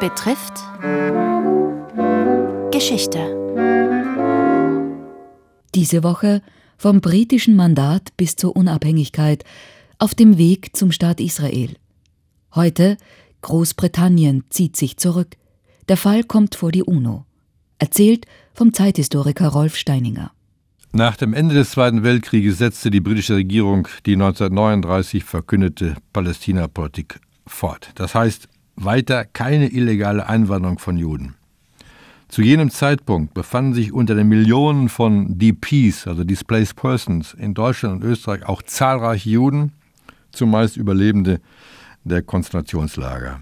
[0.00, 0.54] betrifft
[2.72, 3.18] Geschichte.
[5.74, 6.40] Diese Woche
[6.78, 9.44] vom britischen Mandat bis zur Unabhängigkeit
[9.98, 11.76] auf dem Weg zum Staat Israel.
[12.54, 12.96] Heute
[13.42, 15.36] Großbritannien zieht sich zurück.
[15.88, 17.26] Der Fall kommt vor die UNO.
[17.78, 18.24] Erzählt
[18.54, 20.32] vom Zeithistoriker Rolf Steininger.
[20.92, 27.90] Nach dem Ende des Zweiten Weltkrieges setzte die britische Regierung die 1939 verkündete Palästina-Politik fort.
[27.96, 28.48] Das heißt,
[28.84, 31.34] weiter keine illegale Einwanderung von Juden.
[32.28, 38.02] Zu jenem Zeitpunkt befanden sich unter den Millionen von DPs, also Displaced Persons, in Deutschland
[38.02, 39.72] und Österreich auch zahlreiche Juden,
[40.30, 41.40] zumeist Überlebende
[42.04, 43.40] der Konzentrationslager.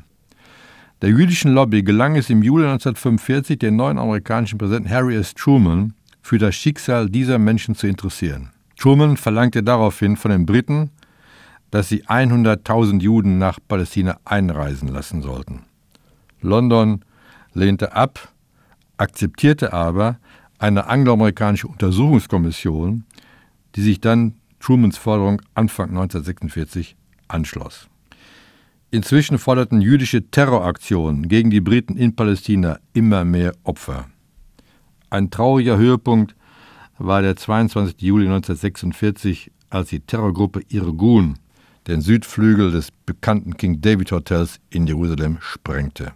[1.03, 5.35] Der jüdischen Lobby gelang es im Juli 1945, den neuen amerikanischen Präsidenten Harry S.
[5.35, 8.51] Truman für das Schicksal dieser Menschen zu interessieren.
[8.79, 10.91] Truman verlangte daraufhin von den Briten,
[11.71, 15.65] dass sie 100.000 Juden nach Palästina einreisen lassen sollten.
[16.41, 17.05] London
[17.53, 18.33] lehnte ab,
[18.97, 20.19] akzeptierte aber
[20.59, 23.05] eine angloamerikanische Untersuchungskommission,
[23.75, 26.97] die sich dann Trumans Forderung Anfang 1946
[27.29, 27.89] anschloss.
[28.91, 34.09] Inzwischen forderten jüdische Terroraktionen gegen die Briten in Palästina immer mehr Opfer.
[35.11, 36.35] Ein trauriger Höhepunkt
[36.97, 38.01] war der 22.
[38.01, 41.39] Juli 1946, als die Terrorgruppe Irgun
[41.89, 46.13] den Südflügel des bekannten King David Hotels in Jerusalem sprengte.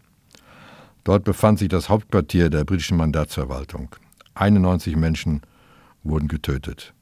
[1.02, 3.88] Dort befand sich das Hauptquartier der britischen Mandatsverwaltung.
[4.34, 5.40] 91 Menschen
[6.04, 6.92] wurden getötet.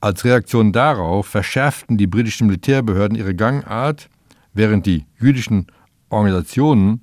[0.00, 4.08] Als Reaktion darauf verschärften die britischen Militärbehörden ihre Gangart,
[4.54, 5.66] während die jüdischen
[6.08, 7.02] Organisationen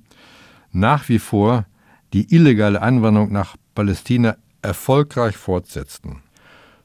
[0.72, 1.66] nach wie vor
[2.12, 6.22] die illegale Anwanderung nach Palästina erfolgreich fortsetzten.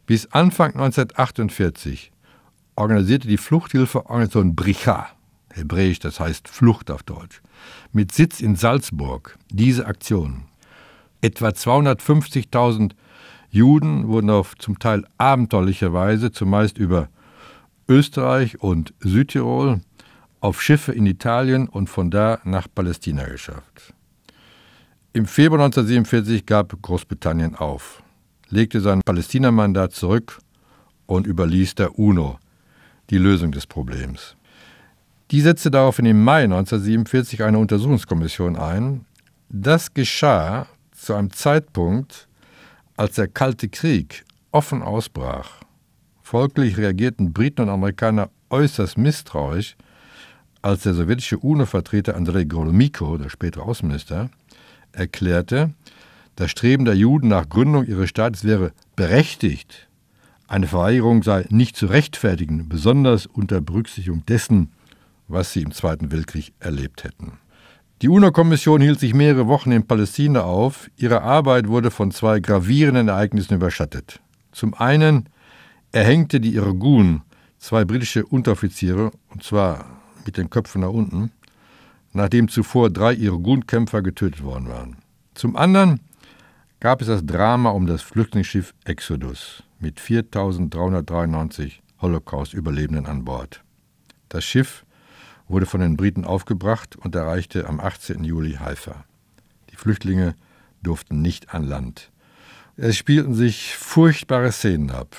[0.06, 2.12] Bis Anfang 1948
[2.80, 5.08] organisierte die Fluchthilfeorganisation Bricha,
[5.54, 7.42] hebräisch das heißt Flucht auf Deutsch,
[7.92, 10.46] mit Sitz in Salzburg diese Aktion.
[11.22, 12.92] Etwa 250.000
[13.52, 17.10] Juden wurden auf zum Teil abenteuerliche Weise, zumeist über
[17.90, 19.82] Österreich und Südtirol,
[20.40, 23.94] auf Schiffe in Italien und von da nach Palästina geschafft.
[25.12, 28.02] Im Februar 1947 gab Großbritannien auf,
[28.48, 30.40] legte sein Palästinamandat zurück
[31.08, 32.40] und überließ der UNO
[33.10, 34.36] die Lösung des Problems.
[35.32, 39.06] Die setzte daraufhin im Mai 1947 eine Untersuchungskommission ein.
[39.50, 42.28] Das geschah zu einem Zeitpunkt,
[42.98, 45.62] als der Kalte Krieg offen ausbrach.
[46.22, 49.76] Folglich reagierten Briten und Amerikaner äußerst misstrauisch,
[50.62, 54.30] als der sowjetische UNO-Vertreter Andrei Gromyko, der spätere Außenminister,
[54.92, 55.74] erklärte,
[56.36, 59.89] das Streben der Juden nach Gründung ihres Staates wäre berechtigt
[60.50, 64.72] eine Verweigerung sei nicht zu rechtfertigen, besonders unter Berücksichtigung dessen,
[65.28, 67.34] was sie im Zweiten Weltkrieg erlebt hätten.
[68.02, 70.90] Die UNO-Kommission hielt sich mehrere Wochen in Palästina auf.
[70.98, 74.22] Ihre Arbeit wurde von zwei gravierenden Ereignissen überschattet.
[74.52, 75.30] Zum einen
[75.92, 77.22] erhängte die Irgun
[77.60, 79.86] zwei britische Unteroffiziere, und zwar
[80.26, 81.32] mit den Köpfen nach unten,
[82.12, 84.96] nachdem zuvor drei Irgun-Kämpfer getötet worden waren.
[85.36, 86.00] Zum anderen
[86.80, 93.64] gab es das Drama um das Flüchtlingsschiff Exodus mit 4393 Holocaust-Überlebenden an Bord.
[94.30, 94.86] Das Schiff
[95.48, 98.24] wurde von den Briten aufgebracht und erreichte am 18.
[98.24, 99.04] Juli Haifa.
[99.72, 100.36] Die Flüchtlinge
[100.84, 102.12] durften nicht an Land.
[102.78, 105.16] Es spielten sich furchtbare Szenen ab.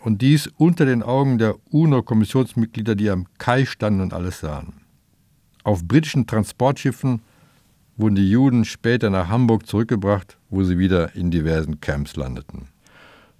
[0.00, 4.74] Und dies unter den Augen der UNO-Kommissionsmitglieder, die am Kai standen und alles sahen.
[5.62, 7.20] Auf britischen Transportschiffen
[7.96, 12.68] wurden die Juden später nach Hamburg zurückgebracht, wo sie wieder in diversen Camps landeten.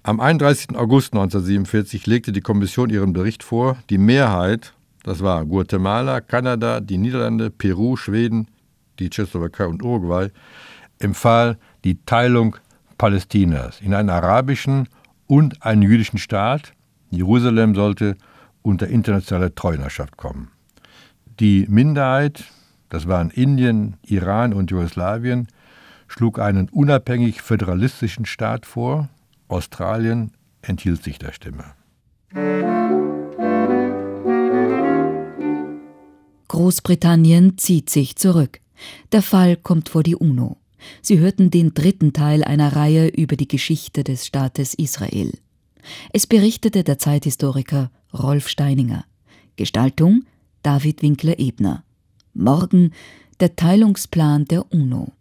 [0.03, 0.75] Am 31.
[0.75, 3.77] August 1947 legte die Kommission ihren Bericht vor.
[3.91, 4.73] Die Mehrheit,
[5.03, 8.47] das war Guatemala, Kanada, die Niederlande, Peru, Schweden,
[8.97, 10.29] die Tschechoslowakei und Uruguay,
[10.97, 12.55] empfahl die Teilung
[12.97, 14.89] Palästinas in einen arabischen
[15.27, 16.73] und einen jüdischen Staat.
[17.11, 18.17] Jerusalem sollte
[18.63, 20.49] unter internationale Treunerschaft kommen.
[21.39, 22.45] Die Minderheit,
[22.89, 25.47] das waren Indien, Iran und Jugoslawien,
[26.07, 29.07] schlug einen unabhängig föderalistischen Staat vor,
[29.51, 30.31] Australien
[30.61, 31.65] enthielt sich der Stimme.
[36.47, 38.61] Großbritannien zieht sich zurück.
[39.11, 40.57] Der Fall kommt vor die UNO.
[41.01, 45.37] Sie hörten den dritten Teil einer Reihe über die Geschichte des Staates Israel.
[46.13, 49.05] Es berichtete der Zeithistoriker Rolf Steininger.
[49.57, 50.23] Gestaltung
[50.63, 51.83] David Winkler-Ebner.
[52.33, 52.93] Morgen
[53.39, 55.13] der Teilungsplan der UNO.